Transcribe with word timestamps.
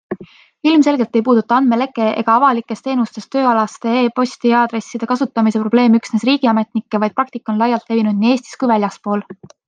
Ilmselgelt 0.69 1.17
ei 1.19 1.21
puuduta 1.25 1.57
andmeleke 1.59 2.05
ega 2.21 2.37
avalikes 2.39 2.79
teenustes 2.87 3.27
tööalaste 3.35 3.93
e-posti 4.05 4.53
aadresside 4.59 5.09
kasutamise 5.11 5.61
probleem 5.65 5.97
üksnes 5.99 6.25
riigiametnikke, 6.29 7.03
vaid 7.05 7.15
praktika 7.19 7.53
on 7.55 7.61
laialt 7.65 7.93
levinud 7.93 8.25
nii 8.25 8.33
Eestis 8.39 8.59
kui 8.65 8.71
väljaspool. 8.73 9.23